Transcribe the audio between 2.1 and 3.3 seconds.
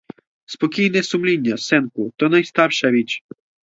то найстарша річ.